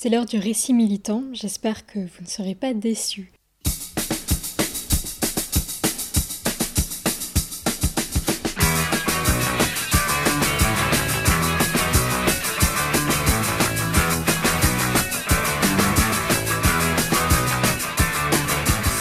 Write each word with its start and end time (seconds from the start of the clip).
C'est 0.00 0.10
l'heure 0.10 0.26
du 0.26 0.38
récit 0.38 0.74
militant, 0.74 1.24
j'espère 1.32 1.84
que 1.84 1.98
vous 1.98 2.22
ne 2.22 2.28
serez 2.28 2.54
pas 2.54 2.72
déçus. 2.72 3.32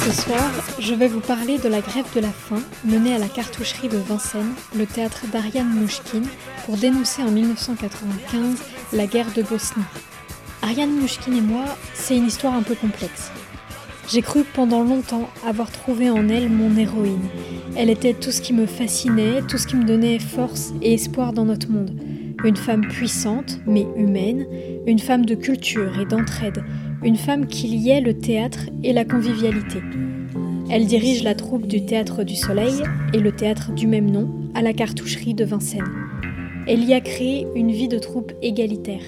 Ce 0.02 0.12
soir, 0.12 0.52
je 0.80 0.96
vais 0.96 1.08
vous 1.08 1.20
parler 1.20 1.60
de 1.60 1.70
la 1.70 1.82
grève 1.82 2.12
de 2.16 2.22
la 2.22 2.32
faim 2.32 2.64
menée 2.84 3.14
à 3.14 3.20
la 3.20 3.30
cartoucherie 3.30 3.90
de 3.90 3.98
Vincennes, 3.98 4.56
le 4.76 4.88
théâtre 4.88 5.28
d'Ariane 5.32 5.70
Mouchkine, 5.70 6.26
pour 6.66 6.76
dénoncer 6.76 7.22
en 7.22 7.30
1995 7.30 8.64
la 8.94 9.06
guerre 9.06 9.32
de 9.36 9.44
Bosnie. 9.44 9.84
Ariane 10.68 11.00
Mouchkine 11.00 11.38
et 11.38 11.42
moi, 11.42 11.64
c'est 11.94 12.18
une 12.18 12.28
histoire 12.28 12.54
un 12.54 12.62
peu 12.62 12.76
complexe. 12.76 13.32
J'ai 14.12 14.22
cru 14.22 14.44
pendant 14.44 14.84
longtemps 14.84 15.30
avoir 15.48 15.72
trouvé 15.72 16.10
en 16.10 16.28
elle 16.28 16.50
mon 16.50 16.76
héroïne. 16.76 17.30
Elle 17.78 17.90
était 17.90 18.14
tout 18.14 18.32
ce 18.32 18.42
qui 18.42 18.52
me 18.52 18.66
fascinait, 18.66 19.42
tout 19.48 19.58
ce 19.58 19.66
qui 19.66 19.78
me 19.78 19.86
donnait 19.86 20.20
force 20.20 20.74
et 20.82 20.94
espoir 20.94 21.32
dans 21.32 21.46
notre 21.46 21.72
monde. 21.72 21.98
Une 22.44 22.58
femme 22.58 22.86
puissante, 22.86 23.60
mais 23.66 23.88
humaine, 23.96 24.46
une 24.86 25.00
femme 25.00 25.26
de 25.26 25.36
culture 25.36 26.02
et 26.02 26.06
d'entraide, 26.06 26.62
une 27.02 27.16
femme 27.16 27.48
qui 27.48 27.68
liait 27.68 28.02
le 28.02 28.20
théâtre 28.20 28.70
et 28.84 28.92
la 28.92 29.06
convivialité. 29.06 29.82
Elle 30.70 30.86
dirige 30.86 31.24
la 31.24 31.34
troupe 31.34 31.66
du 31.66 31.86
Théâtre 31.86 32.26
du 32.26 32.36
Soleil 32.36 32.84
et 33.14 33.20
le 33.20 33.32
théâtre 33.32 33.72
du 33.72 33.88
même 33.88 34.12
nom 34.12 34.30
à 34.54 34.62
la 34.62 34.74
cartoucherie 34.74 35.34
de 35.34 35.46
Vincennes. 35.46 36.07
Elle 36.70 36.84
y 36.84 36.94
a 36.94 37.00
créé 37.00 37.48
une 37.56 37.72
vie 37.72 37.88
de 37.88 37.98
troupe 37.98 38.34
égalitaire, 38.42 39.04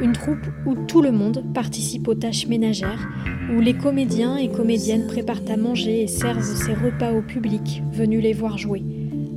une 0.00 0.12
troupe 0.12 0.46
où 0.64 0.74
tout 0.74 1.02
le 1.02 1.12
monde 1.12 1.44
participe 1.52 2.08
aux 2.08 2.14
tâches 2.14 2.46
ménagères, 2.46 3.06
où 3.54 3.60
les 3.60 3.74
comédiens 3.74 4.38
et 4.38 4.48
comédiennes 4.48 5.06
préparent 5.06 5.42
à 5.50 5.58
manger 5.58 6.02
et 6.02 6.06
servent 6.06 6.42
ses 6.42 6.72
repas 6.72 7.12
au 7.12 7.20
public 7.20 7.82
venu 7.92 8.22
les 8.22 8.32
voir 8.32 8.56
jouer. 8.56 8.82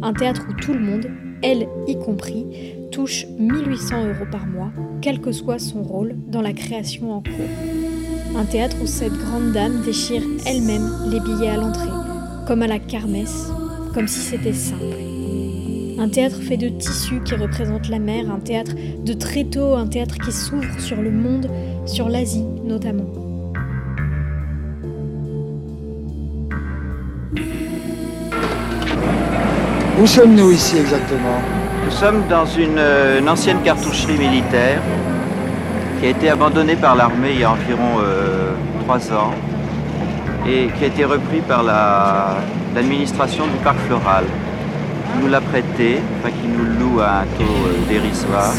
Un 0.02 0.14
théâtre 0.14 0.46
où 0.50 0.54
tout 0.54 0.74
le 0.74 0.80
monde, 0.80 1.08
elle 1.44 1.68
y 1.88 1.98
compris, 1.98 2.46
touche 2.90 3.28
1800 3.38 4.08
euros 4.08 4.26
par 4.32 4.48
mois, 4.48 4.72
quel 5.02 5.20
que 5.20 5.34
soit 5.34 5.60
son 5.60 5.84
rôle 5.84 6.16
dans 6.28 6.42
la 6.42 6.54
création 6.54 7.12
en 7.12 7.22
cours. 7.22 8.38
Un 8.38 8.46
théâtre 8.46 8.78
où 8.82 8.88
cette 8.88 9.12
grande 9.12 9.52
dame 9.52 9.82
déchire 9.84 10.24
elle-même 10.46 10.90
les 11.12 11.20
billets 11.20 11.50
à 11.50 11.58
l'entrée, 11.58 11.90
comme 12.48 12.62
à 12.62 12.68
la 12.68 12.80
kermesse, 12.80 13.52
comme 13.94 14.08
si 14.08 14.20
c'était 14.20 14.54
simple. 14.54 15.07
Un 16.00 16.10
théâtre 16.10 16.38
fait 16.42 16.58
de 16.58 16.70
tissus 16.70 17.22
qui 17.26 17.34
représente 17.34 17.90
la 17.90 17.98
mer, 17.98 18.26
un 18.32 18.40
théâtre 18.40 18.74
de 19.04 19.14
tréteaux, 19.14 19.74
un 19.74 19.88
théâtre 19.88 20.16
qui 20.24 20.32
s'ouvre 20.32 20.80
sur 20.80 21.02
le 21.02 21.10
monde, 21.10 21.50
sur 21.88 22.08
l'Asie 22.08 22.46
notamment. 22.64 23.06
Où 30.00 30.06
sommes-nous 30.06 30.52
ici 30.52 30.78
exactement? 30.78 31.42
Nous 31.84 31.92
sommes 31.92 32.28
dans 32.30 32.46
une, 32.46 32.78
euh, 32.78 33.20
une 33.20 33.28
ancienne 33.28 33.62
cartoucherie 33.64 34.20
militaire 34.20 34.80
qui 36.00 36.06
a 36.06 36.10
été 36.10 36.30
abandonné 36.30 36.76
par 36.76 36.96
l'armée 36.96 37.32
il 37.32 37.40
y 37.40 37.44
a 37.44 37.52
environ 37.52 37.98
euh, 38.00 38.52
trois 38.84 39.12
ans 39.12 39.34
et 40.48 40.68
qui 40.78 40.84
a 40.84 40.88
été 40.88 41.06
repris 41.06 41.42
par 41.42 41.64
l'administration 41.64 43.46
du 43.48 43.58
parc 43.64 43.78
floral. 43.88 44.26
Nous 45.22 45.28
l'a 45.28 45.42
prêté, 45.42 46.00
enfin 46.20 46.30
qui 46.30 46.48
nous 46.48 46.64
le 46.64 46.80
loue 46.80 47.00
à 47.02 47.22
un 47.22 47.26
taux 47.38 47.44
euh, 47.44 47.90
dérisoire 47.90 48.54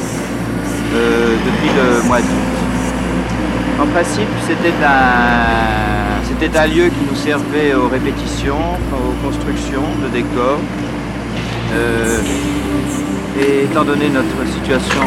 euh, 0.94 1.36
depuis 1.46 1.70
le 1.76 2.06
mois 2.08 2.20
d'août. 2.20 3.82
En 3.82 3.86
principe, 3.86 4.28
c'était 4.46 4.74
un, 4.84 6.22
c'était 6.24 6.56
un 6.58 6.66
lieu 6.66 6.88
qui 6.88 7.04
nous 7.08 7.16
servait 7.16 7.74
aux 7.74 7.88
répétitions, 7.88 8.76
aux 8.92 9.26
constructions 9.26 9.88
de 10.02 10.08
décors. 10.08 10.60
et 13.40 13.64
étant 13.64 13.84
donné 13.84 14.08
notre 14.08 14.40
situation 14.52 15.04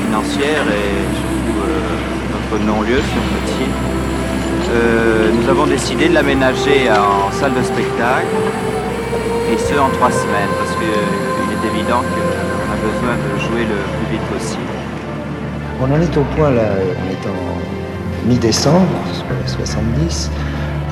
financière 0.00 0.64
et 0.82 0.92
notre 2.32 2.64
non-lieu, 2.64 2.96
si 2.98 3.16
on 3.18 3.26
peut 3.34 3.44
dire. 3.58 3.92
Euh, 4.74 5.30
nous 5.30 5.48
avons 5.50 5.66
décidé 5.66 6.08
de 6.08 6.14
l'aménager 6.14 6.88
en 6.90 7.30
salle 7.30 7.52
de 7.52 7.62
spectacle, 7.62 8.26
et 9.52 9.58
ce 9.58 9.78
en 9.78 9.90
trois 9.90 10.10
semaines, 10.10 10.48
parce 10.58 10.72
qu'il 10.72 10.88
est 10.88 11.74
évident 11.74 12.00
qu'on 12.00 12.72
a 12.72 12.76
besoin 12.80 13.14
de 13.16 13.40
jouer 13.40 13.64
le 13.64 13.76
plus 13.98 14.12
vite 14.12 14.26
possible. 14.32 14.62
On 15.80 15.84
en 15.92 16.00
est 16.00 16.16
au 16.16 16.24
point 16.36 16.50
là, 16.50 16.62
on 16.72 17.10
est 17.10 17.26
en 17.28 18.28
mi-décembre, 18.28 18.86
70. 19.46 20.30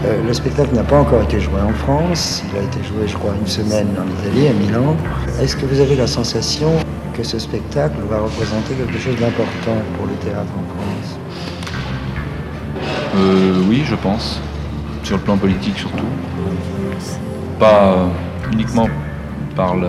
Euh, 0.04 0.26
le 0.26 0.32
spectacle 0.32 0.74
n'a 0.74 0.82
pas 0.82 0.98
encore 1.00 1.22
été 1.22 1.40
joué 1.40 1.60
en 1.60 1.72
France, 1.72 2.42
il 2.50 2.58
a 2.58 2.62
été 2.62 2.78
joué 2.84 3.06
je 3.06 3.16
crois 3.16 3.32
une 3.38 3.46
semaine 3.46 3.88
en 3.98 4.28
Italie, 4.28 4.48
à 4.48 4.52
Milan. 4.52 4.96
Est-ce 5.40 5.56
que 5.56 5.64
vous 5.66 5.80
avez 5.80 5.96
la 5.96 6.06
sensation 6.06 6.70
que 7.16 7.22
ce 7.22 7.38
spectacle 7.38 7.96
va 8.10 8.18
représenter 8.18 8.74
quelque 8.74 8.98
chose 8.98 9.16
d'important 9.16 9.76
pour 9.96 10.06
le 10.06 10.14
théâtre 10.14 10.52
en 10.58 10.64
France? 10.74 11.18
Euh, 13.16 13.62
Oui, 13.68 13.82
je 13.86 13.94
pense. 13.94 14.40
Sur 15.02 15.16
le 15.16 15.22
plan 15.22 15.36
politique 15.36 15.78
surtout. 15.78 16.04
Pas 17.58 17.92
euh, 17.92 18.06
uniquement 18.52 18.88
par 19.56 19.74
le, 19.76 19.88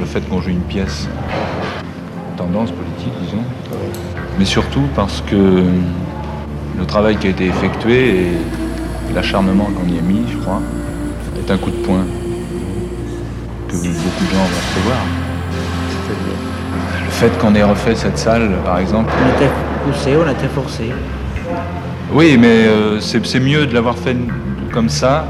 le 0.00 0.06
fait 0.06 0.20
qu'on 0.28 0.40
joue 0.40 0.50
une 0.50 0.60
pièce 0.60 1.08
tendance 2.36 2.70
politique, 2.70 3.12
disons, 3.22 3.42
mais 4.38 4.44
surtout 4.44 4.84
parce 4.94 5.22
que 5.22 5.64
le 6.78 6.86
travail 6.86 7.16
qui 7.16 7.26
a 7.26 7.30
été 7.30 7.46
effectué 7.46 8.10
et 8.10 9.14
l'acharnement 9.14 9.64
qu'on 9.64 9.92
y 9.92 9.98
a 9.98 10.02
mis, 10.02 10.22
je 10.30 10.36
crois, 10.38 10.60
est 11.38 11.50
un 11.50 11.56
coup 11.56 11.70
de 11.70 11.76
poing 11.76 12.04
que 13.68 13.74
beaucoup 13.74 14.24
de 14.24 14.30
gens 14.30 14.44
vont 14.44 14.62
recevoir. 14.68 14.98
Le 17.04 17.10
fait 17.10 17.38
qu'on 17.38 17.54
ait 17.54 17.64
refait 17.64 17.96
cette 17.96 18.18
salle, 18.18 18.50
par 18.64 18.78
exemple. 18.78 19.12
On 19.24 19.36
était 19.36 19.50
poussé, 19.84 20.16
on 20.16 20.30
était 20.30 20.48
forcé. 20.48 20.90
Oui, 22.12 22.36
mais 22.38 22.66
euh, 22.66 23.00
c'est 23.00 23.40
mieux 23.40 23.66
de 23.66 23.74
l'avoir 23.74 23.98
fait 23.98 24.16
comme 24.72 24.88
ça 24.88 25.26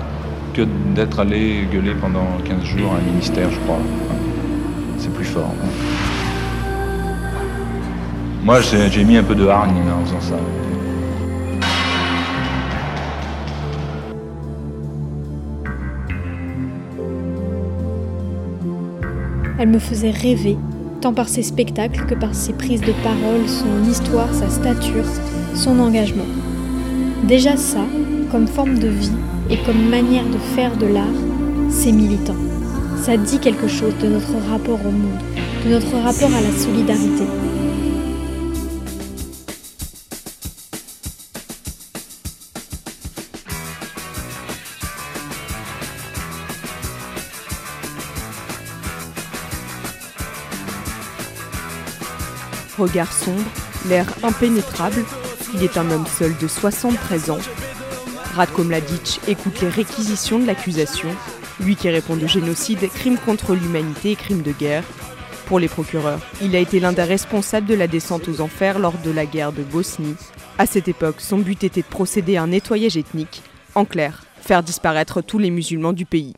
d'être 0.67 1.21
allé 1.21 1.67
gueuler 1.73 1.95
pendant 2.01 2.27
15 2.45 2.65
jours 2.65 2.93
à 2.93 2.97
un 2.97 3.01
ministère, 3.01 3.51
je 3.51 3.59
crois. 3.61 3.79
C'est 4.99 5.13
plus 5.13 5.25
fort. 5.25 5.55
Moi, 8.45 8.61
j'ai 8.61 9.05
mis 9.05 9.17
un 9.17 9.23
peu 9.23 9.35
de 9.35 9.47
hargne 9.47 9.77
en 9.91 10.05
faisant 10.05 10.21
ça. 10.21 10.37
Elle 19.61 19.69
me 19.69 19.79
faisait 19.79 20.11
rêver, 20.13 20.57
tant 21.01 21.13
par 21.13 21.29
ses 21.29 21.43
spectacles 21.43 22.07
que 22.07 22.15
par 22.15 22.35
ses 22.35 22.53
prises 22.53 22.81
de 22.81 22.93
parole, 23.03 23.47
son 23.49 23.91
histoire, 23.91 24.33
sa 24.33 24.49
stature, 24.49 25.05
son 25.55 25.79
engagement. 25.81 26.27
Déjà 27.25 27.57
ça, 27.57 27.85
comme 28.31 28.47
forme 28.47 28.79
de 28.79 28.89
vie 28.89 29.11
et 29.51 29.57
comme 29.65 29.89
manière 29.89 30.27
de 30.27 30.39
faire 30.55 30.77
de 30.77 30.87
l'art, 30.87 31.07
c'est 31.71 31.93
militant. 31.93 32.37
Ça 33.03 33.17
dit 33.17 33.39
quelque 33.39 33.69
chose 33.69 33.95
de 34.03 34.09
notre 34.09 34.35
rapport 34.51 34.81
au 34.85 34.91
monde, 34.91 35.23
de 35.65 35.71
notre 35.71 35.97
rapport 35.97 36.35
à 36.35 36.41
la 36.41 36.53
solidarité. 36.53 37.25
Regard 52.79 53.13
sombre, 53.13 53.43
l'air 53.89 54.07
impénétrable, 54.23 55.05
il 55.55 55.65
est 55.65 55.77
un 55.77 55.91
homme 55.91 56.07
seul 56.07 56.37
de 56.37 56.47
73 56.47 57.31
ans. 57.31 57.39
Radko 58.35 58.63
Mladic 58.63 59.21
écoute 59.27 59.61
les 59.61 59.69
réquisitions 59.69 60.39
de 60.39 60.47
l'accusation, 60.47 61.09
lui 61.61 61.77
qui 61.77 61.89
répond 61.89 62.17
de 62.17 62.27
génocide, 62.27 62.89
crime 62.91 63.19
contre 63.19 63.55
l'humanité 63.55 64.13
et 64.13 64.17
crime 64.17 64.43
de 64.43 64.53
guerre. 64.53 64.85
Pour 65.47 65.59
les 65.59 65.69
procureurs, 65.69 66.21
il 66.41 66.55
a 66.55 66.59
été 66.59 66.79
l'un 66.79 66.93
des 66.93 67.03
responsables 67.03 67.67
de 67.67 67.75
la 67.75 67.89
descente 67.89 68.29
aux 68.29 68.41
enfers 68.41 68.79
lors 68.79 68.97
de 68.99 69.11
la 69.11 69.27
guerre 69.27 69.53
de 69.53 69.63
Bosnie. 69.63 70.15
À 70.59 70.67
cette 70.67 70.89
époque, 70.89 71.21
son 71.21 71.39
but 71.39 71.65
était 71.65 71.81
de 71.81 71.87
procéder 71.87 72.37
à 72.37 72.43
un 72.43 72.49
nettoyage 72.49 72.97
ethnique. 72.97 73.43
En 73.75 73.85
clair, 73.85 74.25
faire 74.41 74.63
disparaître 74.63 75.21
tous 75.21 75.39
les 75.39 75.51
musulmans 75.51 75.93
du 75.93 76.05
pays. 76.05 76.35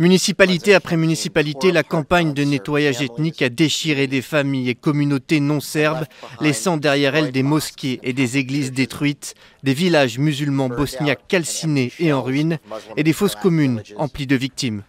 Municipalité 0.00 0.74
après 0.74 0.96
municipalité, 0.96 1.72
la 1.72 1.82
campagne 1.82 2.32
de 2.32 2.44
nettoyage 2.44 3.02
ethnique 3.02 3.42
a 3.42 3.48
déchiré 3.48 4.06
des 4.06 4.22
familles 4.22 4.70
et 4.70 4.76
communautés 4.76 5.40
non 5.40 5.58
serbes, 5.58 6.04
laissant 6.40 6.76
derrière 6.76 7.16
elles 7.16 7.32
des 7.32 7.42
mosquées 7.42 7.98
et 8.04 8.12
des 8.12 8.36
églises 8.36 8.70
détruites, 8.70 9.34
des 9.64 9.74
villages 9.74 10.18
musulmans 10.18 10.68
bosniaques 10.68 11.26
calcinés 11.26 11.92
et 11.98 12.12
en 12.12 12.22
ruine, 12.22 12.58
et 12.96 13.02
des 13.02 13.12
fosses 13.12 13.34
communes 13.34 13.82
emplies 13.96 14.28
de 14.28 14.36
victimes. 14.36 14.84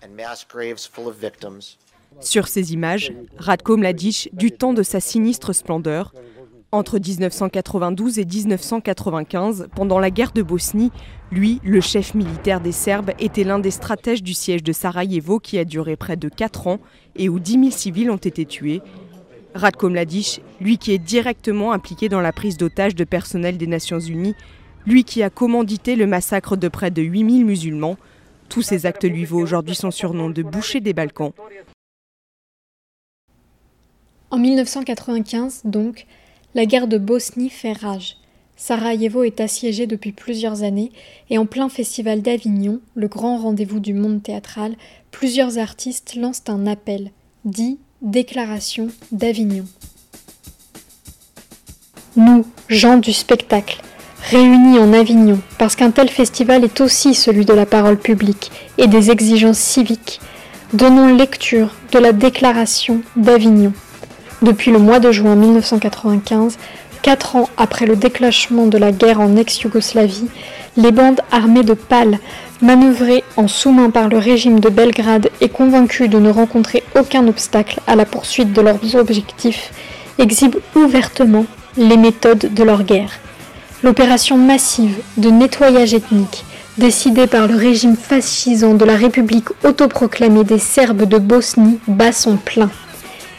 Sur 2.19 2.47
ces 2.47 2.73
images, 2.73 3.11
Radko 3.37 3.77
Mladic, 3.77 4.29
du 4.33 4.51
temps 4.51 4.73
de 4.73 4.83
sa 4.83 4.99
sinistre 4.99 5.53
splendeur, 5.53 6.13
Entre 6.71 6.99
1992 6.99 8.19
et 8.19 8.25
1995, 8.25 9.69
pendant 9.75 9.97
la 9.97 10.11
guerre 10.11 10.31
de 10.31 10.43
Bosnie, 10.43 10.91
lui, 11.31 11.59
le 11.63 11.81
chef 11.81 12.13
militaire 12.13 12.61
des 12.61 12.71
Serbes, 12.71 13.09
était 13.17 13.43
l'un 13.43 13.57
des 13.57 13.71
stratèges 13.71 14.21
du 14.21 14.35
siège 14.35 14.61
de 14.61 14.71
Sarajevo 14.71 15.39
qui 15.39 15.57
a 15.57 15.65
duré 15.65 15.95
près 15.95 16.15
de 16.15 16.29
4 16.29 16.67
ans 16.67 16.79
et 17.15 17.27
où 17.27 17.39
10 17.39 17.53
000 17.53 17.71
civils 17.71 18.11
ont 18.11 18.17
été 18.17 18.45
tués. 18.45 18.83
Radko 19.55 19.89
Mladic, 19.89 20.43
lui 20.61 20.77
qui 20.77 20.91
est 20.91 20.99
directement 20.99 21.71
impliqué 21.71 22.07
dans 22.07 22.21
la 22.21 22.31
prise 22.31 22.57
d'otages 22.57 22.93
de 22.93 23.03
personnel 23.03 23.57
des 23.57 23.65
Nations 23.65 23.99
Unies, 23.99 24.35
lui 24.85 25.03
qui 25.03 25.23
a 25.23 25.31
commandité 25.31 25.95
le 25.95 26.05
massacre 26.05 26.55
de 26.55 26.67
près 26.67 26.91
de 26.91 27.01
8000 27.01 27.45
musulmans, 27.45 27.97
tous 28.47 28.61
ces 28.61 28.85
actes 28.85 29.05
lui 29.05 29.25
vaut 29.25 29.39
aujourd'hui 29.39 29.73
son 29.73 29.89
surnom 29.89 30.29
de 30.29 30.43
boucher 30.43 30.81
des 30.81 30.93
Balkans. 30.93 31.33
En 34.29 34.37
1995, 34.37 35.61
donc, 35.65 36.05
la 36.55 36.65
guerre 36.65 36.87
de 36.87 36.97
Bosnie 36.97 37.49
fait 37.49 37.73
rage. 37.73 38.17
Sarajevo 38.57 39.23
est 39.23 39.39
assiégée 39.39 39.87
depuis 39.87 40.11
plusieurs 40.11 40.63
années 40.63 40.91
et 41.29 41.37
en 41.37 41.45
plein 41.45 41.69
festival 41.69 42.21
d'Avignon, 42.21 42.81
le 42.95 43.07
grand 43.07 43.37
rendez-vous 43.37 43.79
du 43.79 43.93
monde 43.93 44.21
théâtral, 44.21 44.75
plusieurs 45.11 45.57
artistes 45.57 46.15
lancent 46.15 46.43
un 46.49 46.67
appel, 46.67 47.11
dit 47.45 47.79
Déclaration 48.01 48.87
d'Avignon. 49.11 49.65
Nous, 52.17 52.45
gens 52.67 52.97
du 52.97 53.13
spectacle, 53.13 53.81
réunis 54.29 54.79
en 54.79 54.91
Avignon, 54.91 55.39
parce 55.57 55.75
qu'un 55.75 55.91
tel 55.91 56.09
festival 56.09 56.65
est 56.65 56.81
aussi 56.81 57.13
celui 57.13 57.45
de 57.45 57.53
la 57.53 57.65
parole 57.65 57.97
publique 57.97 58.51
et 58.77 58.87
des 58.87 59.09
exigences 59.09 59.59
civiques, 59.59 60.19
donnons 60.73 61.15
lecture 61.15 61.75
de 61.93 61.99
la 61.99 62.11
Déclaration 62.11 63.01
d'Avignon. 63.15 63.71
Depuis 64.41 64.71
le 64.71 64.79
mois 64.79 64.99
de 64.99 65.11
juin 65.11 65.35
1995, 65.35 66.57
quatre 67.01 67.35
ans 67.35 67.49
après 67.57 67.85
le 67.85 67.97
déclenchement 67.97 68.67
de 68.67 68.77
la 68.77 68.93
guerre 68.93 69.19
en 69.19 69.35
ex-Yougoslavie, 69.35 70.29
les 70.77 70.93
bandes 70.93 71.19
armées 71.29 71.63
de 71.63 71.73
pales, 71.73 72.19
manœuvrées 72.61 73.25
en 73.35 73.49
sous-main 73.49 73.89
par 73.89 74.07
le 74.07 74.17
régime 74.17 74.61
de 74.61 74.69
Belgrade 74.69 75.29
et 75.41 75.49
convaincues 75.49 76.07
de 76.07 76.19
ne 76.19 76.29
rencontrer 76.29 76.83
aucun 76.97 77.27
obstacle 77.27 77.81
à 77.85 77.97
la 77.97 78.05
poursuite 78.05 78.53
de 78.53 78.61
leurs 78.61 78.95
objectifs, 78.95 79.71
exhibent 80.17 80.61
ouvertement 80.73 81.45
les 81.75 81.97
méthodes 81.97 82.53
de 82.53 82.63
leur 82.63 82.83
guerre. 82.83 83.11
L'opération 83.83 84.37
massive 84.37 84.99
de 85.17 85.29
nettoyage 85.29 85.93
ethnique, 85.93 86.45
décidée 86.77 87.27
par 87.27 87.47
le 87.47 87.55
régime 87.55 87.97
fascisant 87.97 88.73
de 88.73 88.85
la 88.85 88.95
République 88.95 89.49
autoproclamée 89.65 90.45
des 90.45 90.59
Serbes 90.59 91.03
de 91.03 91.17
Bosnie, 91.17 91.79
bat 91.87 92.13
son 92.13 92.37
plein. 92.37 92.69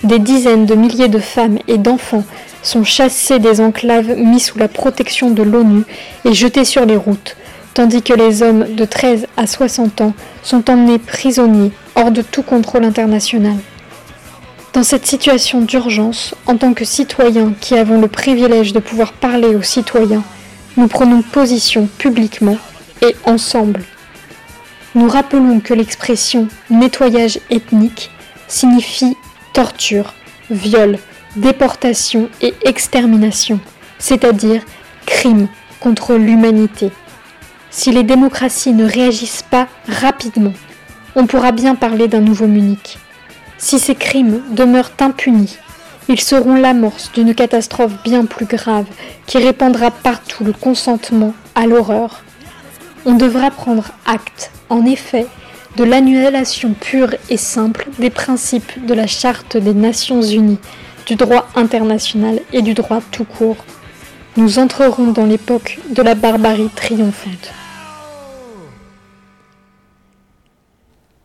Des 0.03 0.19
dizaines 0.19 0.65
de 0.65 0.75
milliers 0.75 1.09
de 1.09 1.19
femmes 1.19 1.59
et 1.69 1.77
d'enfants 1.77 2.25
sont 2.63 2.85
chassés 2.85 3.39
des 3.39 3.61
enclaves 3.61 4.17
mis 4.17 4.41
sous 4.41 4.59
la 4.59 4.69
protection 4.69 5.31
de 5.31 5.43
l'ONU 5.43 5.83
et 6.25 6.33
jetés 6.33 6.65
sur 6.65 6.87
les 6.87 6.97
routes, 6.97 7.37
tandis 7.75 8.03
que 8.03 8.15
les 8.15 8.43
hommes 8.43 8.75
de 8.75 8.85
13 8.87 9.27
à 9.37 9.47
60 9.47 10.01
ans 10.01 10.15
sont 10.43 10.71
emmenés 10.71 10.99
prisonniers 10.99 11.73
hors 11.97 12.11
de 12.11 12.23
tout 12.23 12.43
contrôle 12.43 12.85
international. 12.85 13.57
Dans 14.73 14.85
cette 14.85 15.07
situation 15.07 15.61
d'urgence, 15.61 16.35
en 16.47 16.57
tant 16.57 16.73
que 16.73 16.87
citoyens 16.87 17.53
qui 17.61 17.77
avons 17.77 18.01
le 18.01 18.09
privilège 18.09 18.73
de 18.73 18.79
pouvoir 18.79 19.13
parler 19.13 19.55
aux 19.55 19.63
citoyens, 19.63 20.25
nous 20.79 20.89
prenons 20.89 21.21
position 21.21 21.89
publiquement 21.99 22.57
et 23.03 23.15
ensemble. 23.25 23.83
Nous 24.95 25.09
rappelons 25.09 25.61
que 25.61 25.75
l'expression 25.75 26.49
nettoyage 26.71 27.39
ethnique 27.51 28.11
signifie 28.49 29.17
torture, 29.53 30.15
viol, 30.51 30.99
déportation 31.37 32.29
et 32.41 32.55
extermination, 32.65 33.61
c'est-à-dire 33.99 34.63
crime 35.07 35.49
contre 35.81 36.15
l'humanité. 36.15 36.91
Si 37.71 37.93
les 37.93 38.03
démocraties 38.03 38.73
ne 38.73 38.85
réagissent 38.85 39.45
pas 39.49 39.69
rapidement, 39.89 40.53
on 41.15 41.27
pourra 41.27 41.53
bien 41.53 41.75
parler 41.75 42.09
d'un 42.09 42.21
nouveau 42.21 42.47
Munich. 42.47 42.99
Si 43.59 43.79
ces 43.79 43.95
crimes 43.95 44.43
demeurent 44.51 44.93
impunis, 45.01 45.59
ils 46.09 46.21
seront 46.21 46.55
l'amorce 46.55 47.13
d'une 47.13 47.35
catastrophe 47.35 48.03
bien 48.03 48.25
plus 48.25 48.47
grave 48.47 48.87
qui 49.27 49.39
répandra 49.39 49.91
partout 49.91 50.45
le 50.45 50.53
consentement 50.53 51.35
à 51.55 51.67
l'horreur. 51.67 52.23
On 53.05 53.15
devra 53.15 53.51
prendre 53.51 53.91
acte, 54.07 54.51
en 54.69 54.85
effet, 54.85 55.27
de 55.77 55.85
l'annulation 55.85 56.75
pure 56.75 57.15
et 57.29 57.37
simple 57.37 57.89
des 57.99 58.11
principes 58.11 58.85
de 58.87 58.95
la 58.95 59.07
Charte 59.07 59.57
des 59.57 59.75
Nations 59.75 60.23
Unies, 60.23 60.59
du 61.07 61.15
droit 61.15 61.49
international 61.55 62.41
et 62.53 62.63
du 62.63 62.75
droit 62.75 63.01
tout 63.11 63.25
court. 63.25 63.65
Nous 64.37 64.59
entrerons 64.59 65.13
dans 65.13 65.27
l'époque 65.27 65.79
de 65.91 66.03
la 66.03 66.15
barbarie 66.15 66.71
triomphante. 66.75 67.53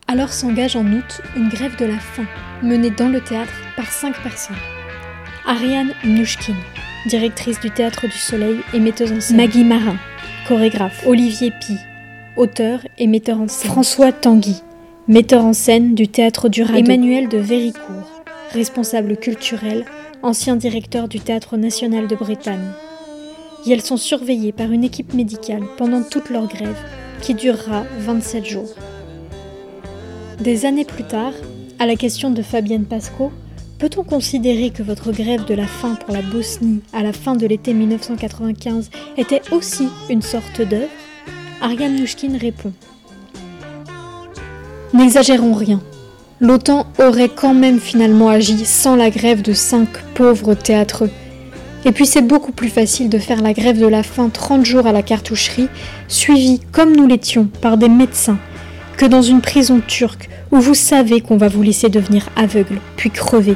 Alors 0.08 0.32
s'engage 0.32 0.76
en 0.76 0.86
août 0.86 1.22
une 1.36 1.50
grève 1.50 1.76
de 1.78 1.86
la 1.86 2.00
faim, 2.00 2.26
menée 2.62 2.92
dans 2.92 3.10
le 3.10 3.22
théâtre 3.22 3.54
par 3.76 3.88
cinq 3.92 4.22
personnes. 4.22 4.56
Ariane 5.48 5.94
Mnouchkine, 6.04 6.56
directrice 7.08 7.60
du 7.60 7.70
Théâtre 7.72 8.08
du 8.08 8.18
Soleil 8.18 8.58
et 8.74 8.80
metteuse 8.80 9.12
en 9.12 9.20
scène. 9.20 9.38
Maggie 9.38 9.64
Marin, 9.64 9.98
chorégraphe. 10.48 11.06
Olivier 11.06 11.52
Pi, 11.52 11.78
auteur 12.38 12.80
et 12.98 13.08
metteur 13.08 13.40
en 13.40 13.48
scène. 13.48 13.72
François 13.72 14.12
Tanguy, 14.12 14.62
metteur 15.08 15.46
en 15.46 15.54
scène 15.54 15.96
du 15.96 16.08
théâtre 16.08 16.50
du 16.50 16.64
Radeau. 16.64 16.78
Emmanuel 16.78 17.30
de 17.30 17.38
Véricourt, 17.38 18.24
responsable 18.52 19.18
culturel, 19.18 19.86
ancien 20.24 20.56
directeur 20.56 21.08
du 21.08 21.20
Théâtre 21.20 21.58
national 21.58 22.08
de 22.08 22.16
Bretagne. 22.16 22.72
Et 23.66 23.72
elles 23.72 23.82
sont 23.82 23.98
surveillées 23.98 24.52
par 24.52 24.72
une 24.72 24.84
équipe 24.84 25.14
médicale 25.14 25.64
pendant 25.78 26.04
toute 26.04 26.30
leur 26.30 26.48
grève, 26.48 26.78
qui 27.22 27.34
durera 27.34 27.84
27 28.00 28.46
jours. 28.46 28.74
Des 30.40 30.66
années 30.66 30.86
plus 30.86 31.04
tard, 31.04 31.34
à 31.80 31.86
la 31.86 31.96
question 31.96 32.32
de 32.32 32.42
Fabienne 32.42 32.86
Pasco, 32.86 33.32
peut-on 33.80 34.04
considérer 34.04 34.70
que 34.70 34.84
votre 34.84 35.12
grève 35.12 35.46
de 35.46 35.54
la 35.54 35.68
faim 35.68 35.98
pour 36.04 36.14
la 36.14 36.22
Bosnie 36.22 36.82
à 36.94 37.04
la 37.04 37.14
fin 37.14 37.36
de 37.36 37.46
l'été 37.46 37.74
1995 37.74 38.90
était 39.18 39.42
aussi 39.52 39.88
une 40.10 40.22
sorte 40.22 40.62
d'œuvre? 40.62 40.90
Ariane 41.62 41.96
Nouchkine 41.96 42.38
répond 42.38 42.74
N'exagérons 44.94 45.54
rien. 45.54 45.82
L'OTAN 46.42 46.86
aurait 47.00 47.30
quand 47.30 47.54
même 47.54 47.80
finalement 47.80 48.30
agi 48.30 48.66
sans 48.66 48.96
la 48.96 49.10
grève 49.10 49.42
de 49.42 49.54
cinq 49.54 49.90
pauvres 50.16 50.54
théâtreux. 50.54 51.10
Et 51.86 51.92
puis 51.92 52.06
c'est 52.06 52.22
beaucoup 52.22 52.52
plus 52.52 52.70
facile 52.70 53.10
de 53.10 53.20
faire 53.20 53.42
la 53.42 53.54
grève 53.54 53.80
de 53.80 53.88
la 53.88 54.04
faim 54.04 54.30
30 54.32 54.66
jours 54.66 54.88
à 54.88 54.92
la 54.92 55.02
cartoucherie, 55.02 55.70
suivie 56.08 56.60
comme 56.72 56.96
nous 56.96 57.08
l'étions 57.08 57.48
par 57.62 57.78
des 57.78 57.90
médecins, 57.90 58.40
que 58.98 59.06
dans 59.06 59.22
une 59.22 59.42
prison 59.42 59.82
turque 59.86 60.30
où 60.52 60.60
vous 60.60 60.74
savez 60.74 61.22
qu'on 61.22 61.38
va 61.38 61.48
vous 61.48 61.62
laisser 61.62 61.90
devenir 61.90 62.30
aveugle, 62.36 62.80
puis 62.98 63.12
crever. 63.12 63.56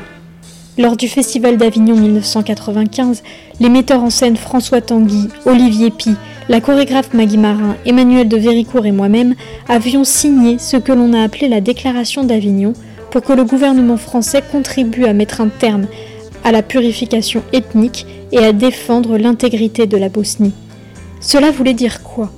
Lors 0.78 0.96
du 0.96 1.10
Festival 1.10 1.58
d'Avignon 1.58 1.96
1995, 1.96 3.24
les 3.60 3.70
metteurs 3.70 4.04
en 4.04 4.10
scène 4.10 4.38
François 4.38 4.80
Tanguy, 4.80 5.28
Olivier 5.46 5.92
Pi, 5.92 6.16
la 6.50 6.62
chorégraphe 6.62 7.14
Maggie 7.14 7.38
Marin, 7.38 7.78
Emmanuel 7.86 8.28
de 8.28 8.36
Véricourt 8.36 8.88
et 8.88 8.92
moi-même 8.92 9.36
avions 9.68 10.04
signé 10.04 10.58
ce 10.58 10.78
que 10.78 10.92
l'on 10.92 11.14
a 11.14 11.22
appelé 11.22 11.48
la 11.48 11.62
Déclaration 11.62 12.24
d'Avignon 12.24 12.74
pour 13.12 13.22
que 13.22 13.34
le 13.34 13.44
gouvernement 13.44 13.98
français 13.98 14.42
contribue 14.52 15.06
à 15.06 15.14
mettre 15.14 15.42
un 15.42 15.50
terme 15.50 15.86
à 16.44 16.52
la 16.52 16.64
purification 16.64 17.44
ethnique 17.54 18.08
et 18.32 18.40
à 18.40 18.52
défendre 18.52 19.18
l'intégrité 19.18 19.86
de 19.86 19.98
la 19.98 20.10
Bosnie. 20.10 20.54
Cela 21.22 21.52
voulait 21.52 21.76
dire 21.76 22.02
quoi? 22.02 22.32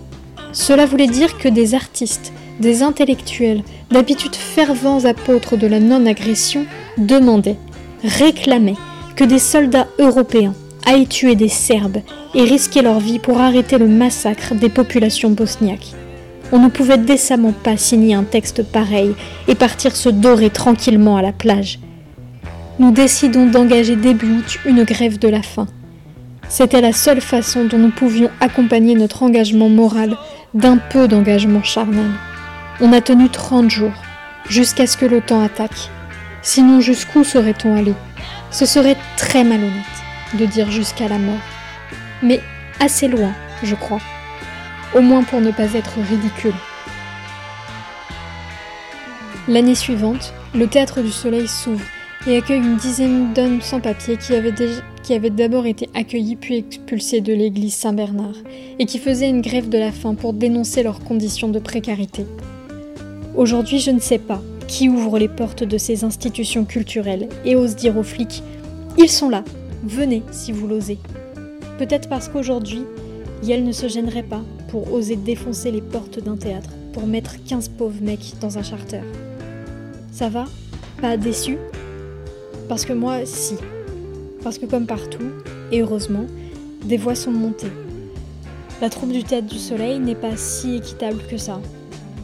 Cela 0.52 0.86
voulait 0.86 1.08
dire 1.08 1.38
que 1.38 1.48
des 1.48 1.74
artistes, 1.74 2.34
des 2.60 2.84
intellectuels, 2.84 3.64
d'habitude 3.92 4.36
fervents 4.36 5.06
apôtres 5.06 5.56
de 5.56 5.68
la 5.68 5.80
non-agression, 5.80 6.66
demandaient, 6.98 7.58
réclamaient 8.04 8.76
que 9.16 9.24
des 9.24 9.40
soldats 9.40 9.88
européens 10.00 10.54
aillent 10.86 11.08
tuer 11.08 11.36
des 11.36 11.48
Serbes 11.48 12.02
et 12.34 12.44
risquer 12.44 12.82
leur 12.82 13.00
vie 13.00 13.20
pour 13.20 13.40
arrêter 13.42 13.78
le 13.78 13.88
massacre 13.88 14.56
des 14.56 14.70
populations 14.70 15.32
bosniaques. 15.32 15.94
On 16.52 16.60
ne 16.60 16.70
pouvait 16.70 16.98
décemment 16.98 17.54
pas 17.54 17.78
signer 17.78 18.14
un 18.14 18.24
texte 18.24 18.64
pareil 18.64 19.14
et 19.48 19.56
partir 19.56 19.96
se 19.96 20.10
dorer 20.10 20.50
tranquillement 20.50 21.18
à 21.18 21.22
la 21.22 21.32
plage. 21.32 21.80
Nous 22.80 22.92
décidons 22.92 23.46
d'engager 23.46 23.96
début 23.96 24.38
août 24.38 24.60
une 24.66 24.84
grève 24.84 25.20
de 25.20 25.28
la 25.28 25.42
faim. 25.42 25.68
C'était 26.50 26.82
la 26.82 26.92
seule 26.92 27.22
façon 27.22 27.66
dont 27.66 27.78
nous 27.78 27.92
pouvions 27.92 28.30
accompagner 28.42 28.96
notre 28.96 29.24
engagement 29.24 29.70
moral 29.70 30.18
d'un 30.54 30.78
peu 30.78 31.08
d'engagement 31.08 31.64
charnel. 31.64 32.12
On 32.82 32.92
a 32.92 33.00
tenu 33.00 33.30
30 33.30 33.70
jours, 33.70 33.94
jusqu'à 34.50 34.88
ce 34.88 34.98
que 34.98 35.06
l'OTAN 35.06 35.42
attaque. 35.42 35.90
Sinon, 36.42 36.82
jusqu'où 36.82 37.24
serait-on 37.24 37.78
allé? 37.78 37.94
Ce 38.50 38.66
serait 38.66 38.98
très 39.16 39.44
malhonnête 39.44 39.72
de 40.34 40.46
dire 40.46 40.70
jusqu'à 40.72 41.08
la 41.08 41.20
mort. 41.20 41.40
Mais 42.24 42.40
assez 42.80 43.08
loin, 43.08 43.34
je 43.64 43.76
crois. 43.76 44.02
Au 44.96 45.02
moins 45.02 45.24
pour 45.24 45.42
ne 45.42 45.52
pas 45.52 45.74
être 45.74 46.00
ridicule. 46.10 46.54
L'année 49.48 49.76
suivante, 49.76 50.34
le 50.54 50.68
Théâtre 50.68 51.02
du 51.02 51.12
Soleil 51.12 51.48
s'ouvre 51.48 51.86
et 52.28 52.38
accueille 52.38 52.60
une 52.60 52.78
dizaine 52.78 53.34
d'hommes 53.34 53.62
sans 53.62 53.80
papier 53.80 54.18
qui 54.18 54.36
avaient, 54.36 54.54
qui 55.02 55.14
avait 55.14 55.30
d'abord 55.32 55.66
été 55.66 55.90
accueillis 55.96 56.36
puis 56.36 56.58
expulsés 56.58 57.22
de 57.22 57.34
l'église 57.34 57.74
Saint-Bernard, 57.74 58.36
et 58.78 58.86
qui 58.86 59.00
faisaient 59.00 59.30
une 59.30 59.42
grève 59.42 59.70
de 59.70 59.80
la 59.80 59.92
faim 59.92 60.14
pour 60.14 60.34
dénoncer 60.34 60.84
leurs 60.84 61.00
conditions 61.00 61.50
de 61.50 61.60
précarité. 61.60 62.26
Aujourd'hui, 63.36 63.80
je 63.80 63.92
ne 63.92 64.00
sais 64.00 64.20
pas 64.20 64.42
qui 64.68 64.88
ouvre 64.88 65.20
les 65.20 65.28
portes 65.28 65.64
de 65.64 65.78
ces 65.78 66.04
institutions 66.04 66.64
culturelles 66.64 67.28
et 67.44 67.56
ose 67.56 67.76
dire 67.76 67.98
aux 67.98 68.04
flics 68.04 68.44
Ils 68.98 69.10
sont 69.10 69.30
là, 69.30 69.44
venez 69.84 70.24
si 70.32 70.52
vous 70.52 70.68
l'osez. 70.68 70.98
Peut-être 71.82 72.10
parce 72.10 72.30
qu'aujourd'hui, 72.30 72.86
Yel 73.42 73.64
ne 73.64 73.72
se 73.72 73.88
gênerait 73.88 74.22
pas 74.22 74.44
pour 74.70 74.94
oser 74.94 75.16
défoncer 75.16 75.72
les 75.72 75.82
portes 75.82 76.20
d'un 76.20 76.38
théâtre 76.38 76.70
pour 76.94 77.08
mettre 77.08 77.44
15 77.44 77.70
pauvres 77.70 78.04
mecs 78.04 78.36
dans 78.40 78.60
un 78.60 78.62
charter. 78.62 79.02
Ça 80.12 80.30
va? 80.30 80.46
Pas 81.02 81.18
déçu? 81.18 81.58
Parce 82.70 82.86
que 82.86 82.94
moi, 82.94 83.26
si. 83.26 83.56
Parce 84.44 84.60
que 84.60 84.68
comme 84.68 84.86
partout, 84.86 85.32
et 85.72 85.82
heureusement, 85.82 86.28
des 86.86 86.98
voix 86.98 87.16
sont 87.16 87.32
montées. 87.32 87.74
La 88.80 88.92
troupe 88.92 89.12
du 89.12 89.24
Théâtre 89.24 89.48
du 89.48 89.58
Soleil 89.58 89.98
n'est 89.98 90.14
pas 90.14 90.38
si 90.38 90.76
équitable 90.76 91.24
que 91.32 91.38
ça. 91.38 91.60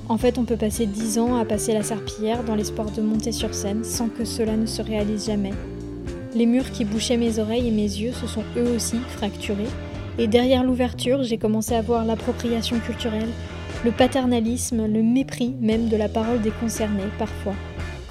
En 0.07 0.19
fait, 0.19 0.37
on 0.37 0.45
peut 0.45 0.55
passer 0.55 0.85
10 0.85 1.17
ans 1.17 1.35
à 1.35 1.45
passer 1.45 1.73
la 1.73 1.81
serpillière 1.81 2.43
dans 2.43 2.53
l'espoir 2.53 2.91
de 2.91 3.01
monter 3.01 3.31
sur 3.31 3.55
scène 3.55 3.83
sans 3.83 4.07
que 4.07 4.23
cela 4.23 4.55
ne 4.55 4.67
se 4.67 4.83
réalise 4.83 5.25
jamais. 5.25 5.53
Les 6.37 6.45
murs 6.45 6.71
qui 6.71 6.85
bouchaient 6.85 7.17
mes 7.17 7.39
oreilles 7.39 7.67
et 7.67 7.71
mes 7.71 7.81
yeux 7.81 8.11
se 8.11 8.27
sont 8.27 8.43
eux 8.55 8.75
aussi 8.75 8.97
fracturés, 9.15 9.65
et 10.19 10.27
derrière 10.27 10.63
l'ouverture, 10.63 11.23
j'ai 11.23 11.39
commencé 11.39 11.73
à 11.73 11.81
voir 11.81 12.05
l'appropriation 12.05 12.77
culturelle, 12.77 13.29
le 13.83 13.89
paternalisme, 13.89 14.85
le 14.85 15.01
mépris 15.01 15.55
même 15.59 15.89
de 15.89 15.97
la 15.97 16.09
parole 16.09 16.39
des 16.41 16.51
concernés 16.51 17.09
parfois, 17.17 17.55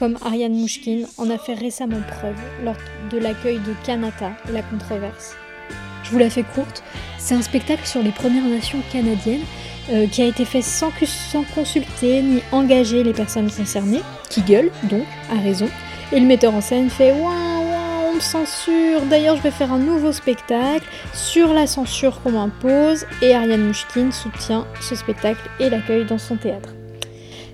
comme 0.01 0.19
Ariane 0.25 0.55
Mouchkine 0.55 1.07
en 1.19 1.31
a 1.31 1.39
fait 1.39 1.55
récemment 1.55 2.03
preuve 2.19 2.35
lors 2.65 2.75
de 3.13 3.19
l'accueil 3.19 3.61
de 3.61 3.75
Kanata, 3.87 4.33
la 4.53 4.63
controverse. 4.63 5.37
Je 6.03 6.11
vous 6.11 6.19
la 6.19 6.29
fais 6.29 6.43
courte, 6.43 6.83
c'est 7.19 7.37
un 7.37 7.43
spectacle 7.43 7.87
sur 7.87 8.03
les 8.03 8.11
Premières 8.11 8.49
Nations 8.49 8.83
canadiennes 8.93 9.45
euh, 9.93 10.09
qui 10.09 10.23
a 10.23 10.27
été 10.27 10.45
fait 10.45 10.63
sans, 10.63 10.91
consulter 11.55 12.23
ni 12.23 12.41
engager 12.51 13.05
les 13.05 13.13
personnes 13.13 13.53
concernées, 13.53 14.03
qui 14.31 14.43
gueulent 14.43 14.73
donc, 14.91 15.07
à 15.31 15.41
raison, 15.41 15.69
et 16.13 16.19
le 16.19 16.27
metteur 16.27 16.55
en 16.57 16.61
scène 16.61 16.91
fait 16.91 17.13
Ouah, 17.13 17.56
censure, 18.21 19.03
d'ailleurs 19.09 19.37
je 19.37 19.43
vais 19.43 19.51
faire 19.51 19.73
un 19.73 19.79
nouveau 19.79 20.13
spectacle 20.13 20.87
sur 21.13 21.53
la 21.53 21.67
censure 21.67 22.21
qu'on 22.23 22.33
m'impose, 22.33 23.07
et 23.23 23.35
Ariane 23.35 23.67
Mouchkine 23.67 24.13
soutient 24.13 24.67
ce 24.81 24.95
spectacle 24.95 25.41
et 25.61 25.71
l'accueille 25.71 26.05
dans 26.05 26.19
son 26.19 26.37
théâtre. 26.37 26.75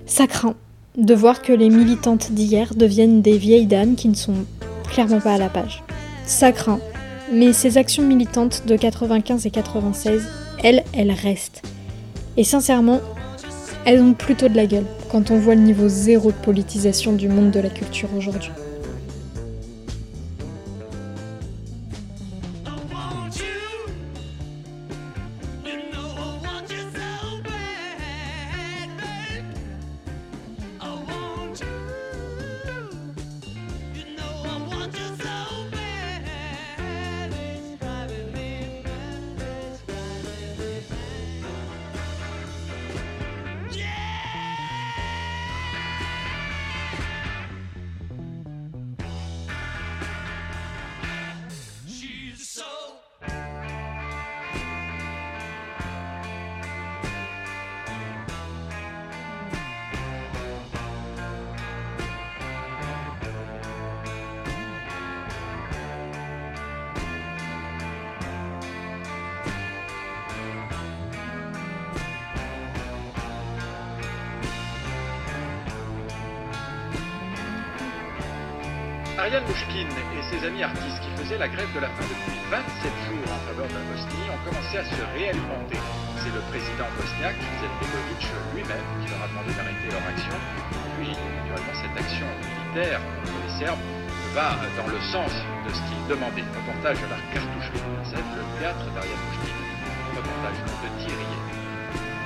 Ça 0.05 0.27
craint 0.27 0.55
de 0.97 1.13
voir 1.13 1.41
que 1.41 1.53
les 1.53 1.69
militantes 1.69 2.31
d'hier 2.31 2.75
deviennent 2.75 3.21
des 3.21 3.37
vieilles 3.37 3.65
dames 3.65 3.95
qui 3.95 4.09
ne 4.09 4.15
sont 4.15 4.45
clairement 4.89 5.19
pas 5.19 5.33
à 5.33 5.37
la 5.37 5.49
page. 5.49 5.83
Ça 6.25 6.51
craint, 6.51 6.79
mais 7.31 7.53
ces 7.53 7.77
actions 7.77 8.03
militantes 8.03 8.63
de 8.65 8.75
95 8.75 9.45
et 9.45 9.51
96, 9.51 10.23
elles, 10.63 10.83
elles 10.93 11.11
restent. 11.11 11.63
Et 12.37 12.43
sincèrement, 12.43 13.01
elles 13.85 14.01
ont 14.01 14.13
plutôt 14.13 14.47
de 14.47 14.55
la 14.55 14.65
gueule 14.65 14.85
quand 15.11 15.31
on 15.31 15.37
voit 15.37 15.55
le 15.55 15.61
niveau 15.61 15.87
zéro 15.87 16.31
de 16.31 16.37
politisation 16.37 17.13
du 17.13 17.27
monde 17.27 17.51
de 17.51 17.59
la 17.59 17.69
culture 17.69 18.09
aujourd'hui. 18.17 18.51
Ariane 79.17 79.45
Mouchkine 79.45 79.93
et 80.17 80.21
ses 80.25 80.41
amis 80.41 80.63
artistes 80.63 80.97
qui 81.05 81.11
faisaient 81.21 81.37
la 81.37 81.47
grève 81.47 81.69
de 81.75 81.79
la 81.79 81.89
faim 81.93 82.05
depuis 82.09 82.33
27 82.49 82.89
jours 83.05 83.29
en 83.29 83.39
faveur 83.45 83.67
de 83.69 83.75
la 83.77 83.85
Bosnie 83.85 84.25
ont 84.33 84.41
commencé 84.41 84.81
à 84.81 84.85
se 84.89 85.01
réalimenter. 85.13 85.77
C'est 86.17 86.33
le 86.33 86.41
président 86.49 86.89
bosniaque, 86.97 87.37
Izetbegovic 87.37 88.25
lui-même, 88.57 88.87
qui 89.05 89.13
leur 89.13 89.21
a 89.21 89.29
demandé 89.29 89.53
d'arrêter 89.53 89.85
leur 89.93 90.01
action. 90.09 90.33
Puis, 90.97 91.13
naturellement, 91.13 91.77
cette 91.77 91.93
action 91.93 92.25
militaire 92.41 93.01
contre 93.21 93.37
les 93.37 93.53
Serbes 93.53 93.85
va 94.33 94.57
dans 94.81 94.89
le 94.89 95.01
sens 95.13 95.29
de 95.29 95.69
ce 95.69 95.81
qu'ils 95.85 96.05
demandaient. 96.09 96.49
Reportage 96.49 96.97
à 97.05 97.09
la 97.13 97.21
cartoucherie 97.37 97.85
de 97.85 98.33
le 98.33 98.45
théâtre 98.57 98.85
d'Ariane 98.97 99.23
Mouchkine. 99.29 99.61
Reportage 100.17 100.57
de 100.57 100.89
Thierry. 101.05 101.29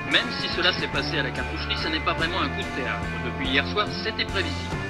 Même 0.08 0.30
si 0.40 0.48
cela 0.56 0.72
s'est 0.72 0.88
passé 0.88 1.20
à 1.20 1.22
la 1.22 1.36
cartoucherie, 1.36 1.76
ce 1.76 1.88
n'est 1.92 2.00
pas 2.00 2.16
vraiment 2.16 2.40
un 2.40 2.48
coup 2.48 2.64
de 2.64 2.74
théâtre. 2.80 3.04
Depuis 3.28 3.52
hier 3.52 3.66
soir, 3.68 3.84
c'était 3.92 4.24
prévisible. 4.24 4.87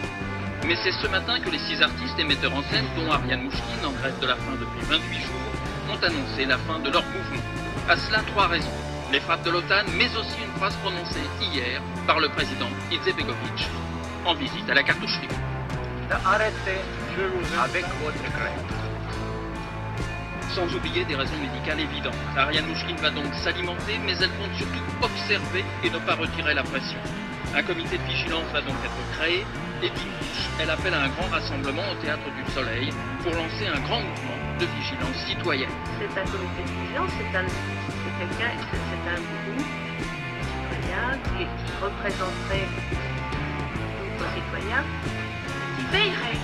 Mais 0.68 0.76
c'est 0.84 0.92
ce 0.92 1.06
matin 1.06 1.40
que 1.40 1.48
les 1.48 1.58
six 1.60 1.80
artistes 1.80 2.18
et 2.18 2.24
metteurs 2.24 2.54
en 2.54 2.62
scène, 2.64 2.84
dont 2.94 3.10
Ariane 3.10 3.40
Mouchkine, 3.40 3.86
en 3.86 3.90
grève 3.92 4.18
de 4.20 4.26
la 4.26 4.36
faim 4.36 4.52
depuis 4.60 4.84
28 4.86 5.20
jours, 5.22 5.48
ont 5.90 6.04
annoncé 6.04 6.44
la 6.44 6.58
fin 6.58 6.78
de 6.78 6.90
leur 6.90 7.02
mouvement. 7.06 7.42
À 7.88 7.96
cela, 7.96 8.18
trois 8.26 8.48
raisons. 8.48 8.76
Les 9.10 9.18
frappes 9.20 9.42
de 9.44 9.50
l'OTAN, 9.50 9.84
mais 9.96 10.14
aussi 10.14 10.36
une 10.44 10.52
phrase 10.58 10.76
prononcée 10.82 11.24
hier 11.40 11.80
par 12.06 12.20
le 12.20 12.28
président 12.28 12.68
Izetbegovic 12.92 13.66
en 14.26 14.34
visite 14.34 14.68
à 14.68 14.74
la 14.74 14.82
cartoucherie. 14.82 15.28
Arrêtez 16.22 16.82
avec 17.64 17.86
votre 18.04 18.22
grève. 18.22 18.68
Sans 20.50 20.74
oublier 20.74 21.06
des 21.06 21.14
raisons 21.14 21.38
médicales 21.38 21.80
évidentes. 21.80 22.12
Ariane 22.36 22.66
Mouchkine 22.66 22.96
va 22.96 23.08
donc 23.08 23.32
s'alimenter, 23.42 23.98
mais 24.04 24.12
elle 24.20 24.32
compte 24.36 24.54
surtout 24.54 24.84
observer 25.00 25.64
et 25.82 25.88
ne 25.88 25.98
pas 26.00 26.14
retirer 26.14 26.52
la 26.52 26.62
pression. 26.62 26.98
Un 27.56 27.62
comité 27.62 27.96
de 27.96 28.02
vigilance 28.02 28.44
va 28.52 28.60
donc 28.60 28.76
être 28.84 29.18
créé 29.18 29.46
et 29.82 29.90
dimanche, 29.90 30.42
elle 30.60 30.70
appelle 30.70 30.94
à 30.94 31.02
un 31.04 31.08
grand 31.08 31.28
rassemblement 31.30 31.82
au 31.92 31.94
Théâtre 32.02 32.26
du 32.34 32.50
Soleil 32.52 32.90
pour 33.22 33.32
lancer 33.32 33.66
un 33.66 33.80
grand 33.80 34.00
mouvement 34.00 34.38
de 34.58 34.66
vigilance 34.66 35.16
citoyenne. 35.26 35.70
C'est 35.98 36.20
un 36.20 36.24
comité 36.24 36.62
de 36.66 36.70
vigilance, 36.82 37.10
c'est 37.18 37.36
un, 37.36 37.46
quelqu'un, 38.18 38.52
c'est 38.70 39.04
un 39.06 39.20
groupe 39.22 39.66
citoyen 40.50 41.18
qui, 41.24 41.44
qui 41.44 41.72
représenterait 41.80 42.68
d'autres 44.18 44.34
citoyens, 44.34 44.84
qui 45.76 45.84
veillerait, 45.92 46.40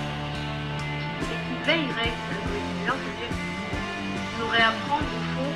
et 1.21 1.39
qui 1.45 1.55
veillerait 1.65 2.15
à 2.15 2.35
la 2.35 2.47
vigilance, 2.55 3.03
c'est-à-dire 3.03 3.35
nous 4.39 4.47
réapprendre 4.47 5.03
au 5.03 5.23
fond 5.35 5.51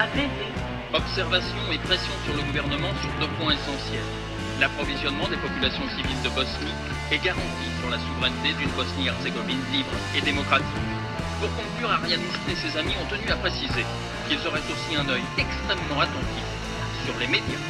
à 0.00 0.06
veiller. 0.14 0.52
Observation 0.94 1.58
et 1.72 1.78
pression 1.78 2.12
sur 2.24 2.36
le 2.36 2.42
gouvernement 2.42 2.94
sur 3.02 3.10
deux 3.26 3.32
points 3.34 3.52
essentiels 3.52 4.27
l'approvisionnement 4.60 5.28
des 5.28 5.36
populations 5.36 5.86
civiles 5.96 6.22
de 6.22 6.28
Bosnie 6.30 6.74
est 7.12 7.22
garanti 7.22 7.66
sur 7.80 7.90
la 7.90 7.98
souveraineté 7.98 8.52
d'une 8.58 8.70
Bosnie-Herzégovine 8.70 9.62
libre 9.72 9.94
et 10.16 10.20
démocratique. 10.20 10.66
Pour 11.40 11.50
conclure, 11.54 11.90
Ariane 11.90 12.20
et 12.50 12.56
ses 12.56 12.76
amis 12.76 12.94
ont 13.00 13.06
tenu 13.06 13.30
à 13.30 13.36
préciser 13.36 13.86
qu'ils 14.28 14.44
auraient 14.46 14.66
aussi 14.66 14.96
un 14.96 15.08
œil 15.08 15.22
extrêmement 15.38 16.00
attentif 16.00 16.46
sur 17.06 17.16
les 17.18 17.28
médias. 17.28 17.62